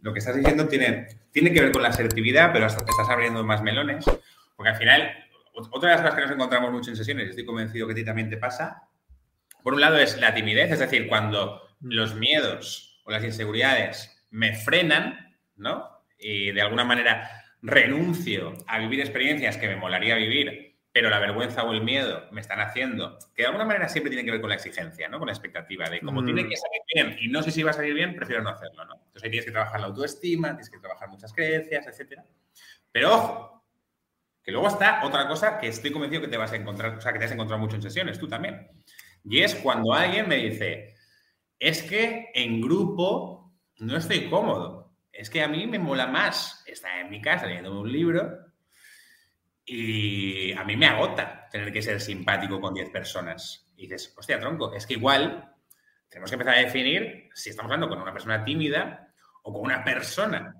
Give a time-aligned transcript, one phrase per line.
[0.00, 3.08] lo que estás diciendo tiene, tiene que ver con la asertividad, pero hasta te estás
[3.08, 4.04] abriendo más melones,
[4.56, 5.12] porque al final,
[5.70, 7.96] otra de las cosas que nos encontramos mucho en sesiones, y estoy convencido que a
[7.96, 8.88] ti también te pasa,
[9.62, 14.54] por un lado es la timidez, es decir, cuando los miedos o las inseguridades me
[14.54, 15.88] frenan, ¿no?
[16.18, 17.30] Y de alguna manera
[17.62, 20.67] renuncio a vivir experiencias que me molaría vivir,
[20.98, 24.24] pero la vergüenza o el miedo me están haciendo, que de alguna manera siempre tiene
[24.24, 25.20] que ver con la exigencia, ¿no?
[25.20, 26.48] Con la expectativa de como tiene mm.
[26.48, 28.94] que salir bien y no sé si va a salir bien, prefiero no hacerlo, ¿no?
[28.96, 32.24] Entonces ahí tienes que trabajar la autoestima, tienes que trabajar muchas creencias, etcétera.
[32.90, 33.64] Pero ojo,
[34.42, 37.12] que luego está otra cosa que estoy convencido que te vas a encontrar, o sea,
[37.12, 38.68] que te has encontrado mucho en sesiones, tú también.
[39.22, 40.96] Y es cuando alguien me dice,
[41.60, 44.96] es que en grupo no estoy cómodo.
[45.12, 48.47] Es que a mí me mola más estar en mi casa leyendo un libro
[49.68, 53.68] y a mí me agota tener que ser simpático con 10 personas.
[53.76, 55.54] Y dices, hostia, tronco, es que igual
[56.08, 59.12] tenemos que empezar a definir si estamos hablando con una persona tímida
[59.42, 60.54] o con una persona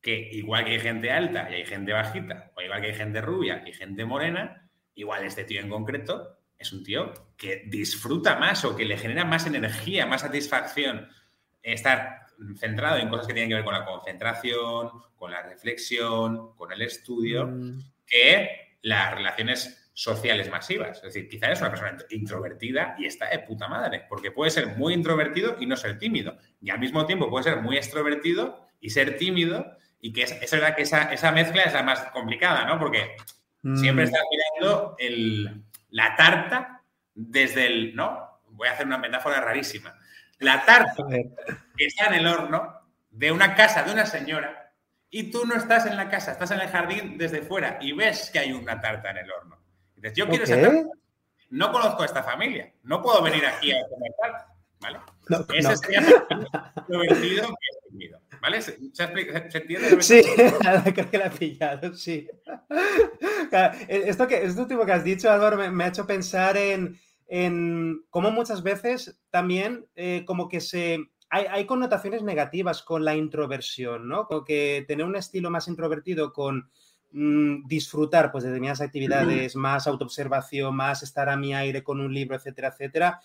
[0.00, 3.20] que igual que hay gente alta y hay gente bajita, o igual que hay gente
[3.20, 8.64] rubia y gente morena, igual este tío en concreto es un tío que disfruta más
[8.64, 11.08] o que le genera más energía, más satisfacción
[11.62, 16.72] estar centrado en cosas que tienen que ver con la concentración, con la reflexión, con
[16.72, 17.95] el estudio, mm.
[18.06, 20.98] Que las relaciones sociales masivas.
[20.98, 24.76] Es decir, quizás es una persona introvertida y está de puta madre, porque puede ser
[24.76, 26.36] muy introvertido y no ser tímido.
[26.60, 30.76] Y al mismo tiempo puede ser muy extrovertido y ser tímido, y que es, verdad
[30.76, 32.78] que esa, esa, mezcla es la más complicada, ¿no?
[32.78, 33.16] Porque
[33.74, 34.08] siempre mm.
[34.08, 36.82] estás mirando el, la tarta
[37.14, 38.42] desde el, ¿no?
[38.50, 39.98] Voy a hacer una metáfora rarísima.
[40.38, 44.65] La tarta que está en el horno de una casa de una señora
[45.10, 48.30] y tú no estás en la casa, estás en el jardín desde fuera y ves
[48.30, 49.58] que hay una tarta en el horno.
[49.94, 50.88] dices, yo quiero esa tarta.
[51.48, 54.52] No conozco a esta familia, no puedo venir aquí a comer tarta.
[54.80, 54.98] ¿Vale?
[55.54, 56.00] Ese sería
[56.88, 57.76] lo vendido que es
[58.40, 58.62] ¿Vale?
[58.62, 58.78] ¿Se,
[59.54, 60.02] entiende?
[60.02, 60.22] Sí,
[60.94, 62.28] creo que la he pillado, sí.
[63.88, 68.30] Esto, que, esto último que has dicho, Álvaro, me, ha hecho pensar en, en cómo
[68.30, 70.98] muchas veces también eh, como que se...
[71.28, 74.26] Hay, hay, connotaciones negativas con la introversión, ¿no?
[74.26, 76.70] Como que tener un estilo más introvertido con
[77.12, 82.14] mm, disfrutar pues, de determinadas actividades, más autoobservación, más estar a mi aire con un
[82.14, 83.20] libro, etcétera, etcétera,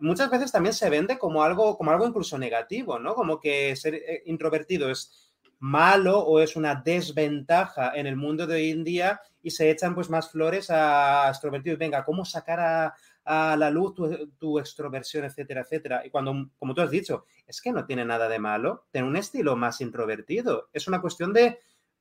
[0.00, 3.14] muchas veces también se vende como algo, como algo incluso negativo, ¿no?
[3.14, 8.56] Como que ser eh, introvertido es malo o es una desventaja en el mundo de
[8.56, 11.78] hoy en día y se echan pues más flores a extrovertidos.
[11.78, 12.94] Venga, ¿cómo sacar a,
[13.24, 13.94] la luz
[14.38, 16.06] tu, extroversión, etcétera, etcétera?
[16.06, 19.16] Y cuando, como tú has dicho, es que no tiene nada de malo tener un
[19.16, 20.68] estilo más introvertido.
[20.72, 21.58] Es una cuestión de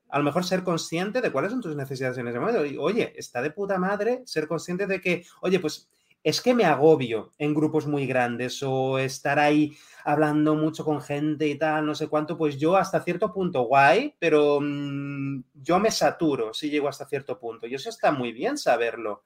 [0.09, 2.65] a lo mejor ser consciente de cuáles son tus necesidades en ese momento.
[2.65, 5.89] Y, oye, está de puta madre ser consciente de que, oye, pues
[6.23, 11.47] es que me agobio en grupos muy grandes o estar ahí hablando mucho con gente
[11.47, 15.91] y tal, no sé cuánto, pues yo hasta cierto punto guay, pero mm, yo me
[15.91, 17.67] saturo si llego hasta cierto punto.
[17.67, 19.23] Y eso está muy bien saberlo.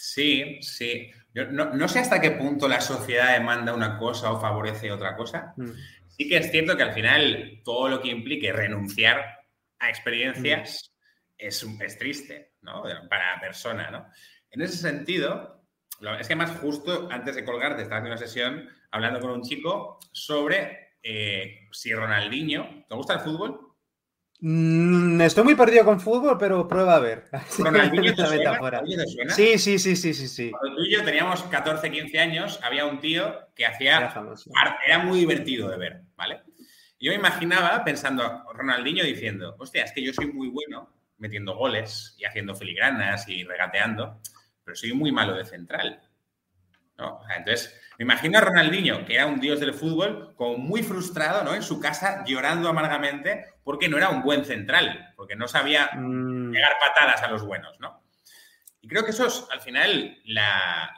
[0.00, 1.10] Sí, sí.
[1.34, 5.52] no, sé hasta qué punto la sociedad demanda una cosa o favorece otra cosa.
[5.58, 5.72] Mm.
[6.08, 9.22] Sí que es cierto que al final todo lo que implique renunciar
[9.78, 10.94] a experiencias
[11.38, 11.44] mm.
[11.46, 12.82] es, es triste, ¿no?
[13.10, 14.06] Para la persona, ¿no?
[14.50, 15.66] En ese sentido,
[16.18, 19.98] es que más justo antes de colgarte estaba en una sesión hablando con un chico
[20.12, 23.69] sobre eh, si Ronaldinho, ¿te gusta el fútbol?
[24.40, 27.24] Mm, estoy muy perdido con fútbol, pero prueba a ver.
[27.58, 30.50] ¿Ronaldinho te Sí, sí, sí, sí, sí, sí.
[30.50, 34.12] Cuando tú y yo teníamos 14, 15 años, había un tío que hacía...
[34.86, 36.42] Era, muy divertido de ver, ¿vale?
[36.98, 42.14] Yo me imaginaba pensando, Ronaldinho diciendo, hostia, es que yo soy muy bueno metiendo goles
[42.18, 44.20] y haciendo filigranas y regateando
[44.70, 46.00] pero soy muy malo de central.
[47.36, 51.54] Entonces, me imagino a Ronaldinho, que era un dios del fútbol, como muy frustrado ¿no?
[51.54, 56.52] en su casa, llorando amargamente, porque no era un buen central, porque no sabía mm.
[56.52, 57.78] pegar patadas a los buenos.
[57.78, 58.02] ¿no?
[58.80, 60.94] Y creo que eso es, al final, la,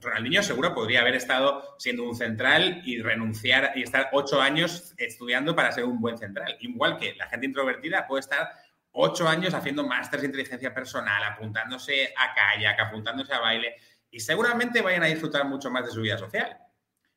[0.00, 5.54] Ronaldinho seguro podría haber estado siendo un central y renunciar y estar ocho años estudiando
[5.54, 6.56] para ser un buen central.
[6.60, 8.50] Igual que la gente introvertida puede estar
[8.90, 13.76] ocho años haciendo másteres de inteligencia personal, apuntándose a kayak, apuntándose a baile,
[14.12, 16.56] y seguramente vayan a disfrutar mucho más de su vida social.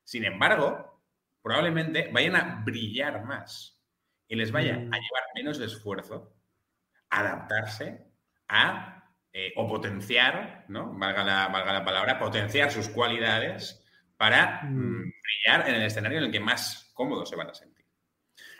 [0.03, 1.03] Sin embargo,
[1.43, 3.79] probablemente vayan a brillar más
[4.27, 4.91] y les vaya a mm.
[4.91, 6.33] llevar menos esfuerzo
[7.09, 8.07] adaptarse
[8.47, 10.97] a eh, o potenciar, ¿no?
[10.97, 13.83] Valga la, valga la palabra, potenciar sus cualidades
[14.15, 14.73] para mm.
[14.73, 17.85] Mm, brillar en el escenario en el que más cómodos se van a sentir.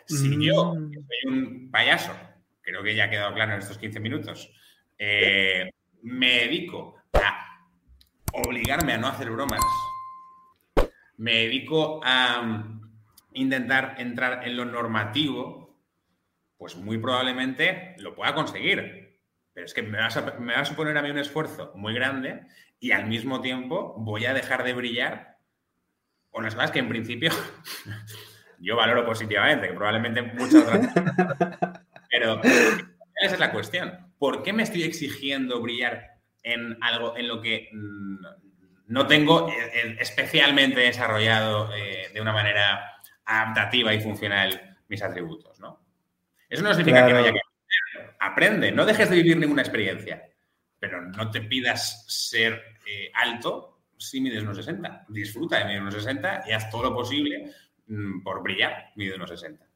[0.06, 2.14] Si yo, soy un payaso,
[2.60, 4.52] creo que ya ha quedado claro en estos 15 minutos,
[4.98, 5.70] eh,
[6.02, 7.45] me dedico a
[8.44, 9.60] obligarme a no hacer bromas,
[11.16, 12.64] me dedico a
[13.32, 15.76] intentar entrar en lo normativo,
[16.58, 19.18] pues muy probablemente lo pueda conseguir.
[19.52, 22.42] Pero es que me va, a, suponer a mí un esfuerzo muy grande
[22.78, 25.38] y al mismo tiempo voy a dejar de brillar
[26.30, 27.30] con las cosas que en principio
[28.58, 30.92] yo valoro positivamente, que probablemente muchas otras.
[32.10, 34.12] Pero esa es la cuestión.
[34.18, 36.15] ¿Por qué me estoy exigiendo brillar
[36.46, 38.24] en algo en lo que mm,
[38.86, 45.58] no tengo eh, eh, especialmente desarrollado eh, de una manera adaptativa y funcional mis atributos,
[45.58, 45.84] ¿no?
[46.48, 48.16] Eso no significa que no haya que aprender.
[48.20, 50.22] Aprende, no dejes de vivir ninguna experiencia,
[50.78, 52.62] pero no te pidas ser
[53.14, 55.06] alto si mides unos 60.
[55.08, 57.52] Disfruta de medir unos 60 y haz todo lo posible
[57.88, 59.66] mm, por brillar mide unos 60.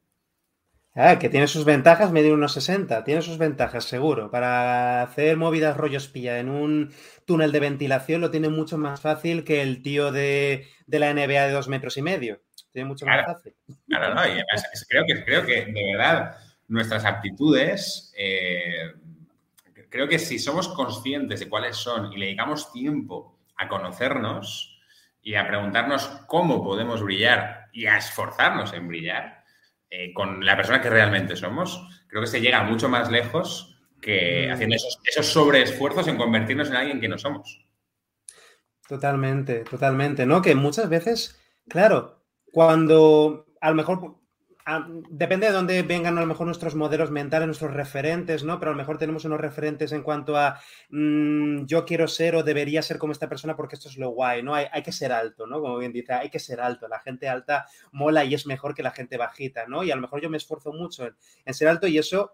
[0.94, 4.30] Ah, que tiene sus ventajas medir unos 60, tiene sus ventajas, seguro.
[4.30, 6.92] Para hacer movidas rollos pilla en un
[7.24, 11.52] túnel de ventilación lo tiene mucho más fácil que el tío de, la NBA de
[11.52, 12.42] dos metros y medio.
[12.72, 13.54] Tiene mucho más fácil.
[13.86, 14.42] Claro, no, y
[14.88, 18.92] creo que, creo que de verdad nuestras aptitudes, eh,
[19.88, 24.80] creo que si somos conscientes de cuáles son y le dedicamos tiempo a conocernos
[25.22, 29.39] y a preguntarnos cómo podemos brillar y a esforzarnos en brillar,
[29.90, 34.46] eh, con la persona que realmente somos, creo que se llega mucho más lejos que
[34.48, 34.52] mm.
[34.52, 37.66] haciendo esos, esos sobreesfuerzos en convertirnos en alguien que no somos.
[38.88, 40.42] Totalmente, totalmente, ¿no?
[40.42, 44.19] Que muchas veces, claro, cuando a lo mejor
[45.08, 48.58] depende de dónde vengan a lo mejor nuestros modelos mentales, nuestros referentes, ¿no?
[48.58, 52.42] Pero a lo mejor tenemos unos referentes en cuanto a mm, yo quiero ser o
[52.42, 54.54] debería ser como esta persona porque esto es lo guay, ¿no?
[54.54, 55.60] Hay, que ser alto, ¿no?
[55.60, 56.88] Como bien dice, hay que ser alto.
[56.88, 59.82] La gente alta mola y es mejor que la gente bajita, ¿no?
[59.82, 62.32] Y a lo mejor yo me esfuerzo mucho en, en ser alto y eso,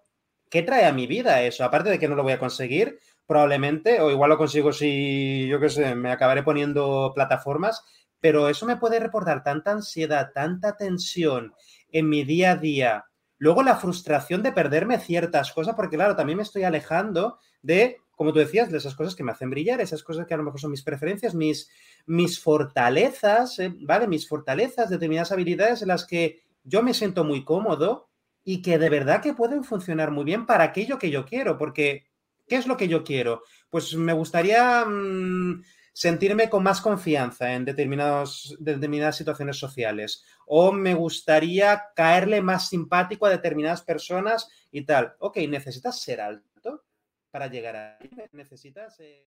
[0.51, 1.65] ¿qué trae a mi vida eso?
[1.65, 5.61] Aparte de que no lo voy a conseguir, probablemente, o igual lo consigo si, yo
[5.61, 7.85] qué sé, me acabaré poniendo plataformas,
[8.21, 11.55] pero eso me puede reportar tanta ansiedad, tanta tensión
[11.99, 13.05] en mi día a día.
[13.39, 18.33] Luego la frustración de perderme ciertas cosas, porque claro, también me estoy alejando de, como
[18.33, 20.61] tú decías, de esas cosas que me hacen brillar, esas cosas que a lo mejor
[20.61, 21.71] son mis preferencias, mis,
[22.07, 24.09] mis fortalezas, eh, ¿vale?
[24.09, 28.09] Mis fortalezas, determinadas habilidades en las que yo me siento muy cómodo
[28.45, 32.07] y que de verdad que pueden funcionar muy bien para aquello que yo quiero, porque
[32.47, 33.43] ¿qué es lo que yo quiero?
[33.71, 35.63] Pues me gustaría mm,
[35.97, 43.31] sentirme con más confianza en determinadas situaciones sociales o me gustaría caerle más simpático a
[43.31, 45.15] determinadas personas y tal.
[45.21, 46.85] Ok, necesitas ser alto
[47.31, 47.99] para llegar a.
[48.33, 49.01] Necesitas...
[49.01, 49.27] Eh,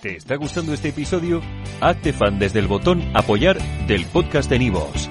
[0.00, 1.42] ¿Te está gustando este episodio?
[1.80, 3.58] Hazte fan desde el botón apoyar
[3.88, 5.10] del podcast de Nivos.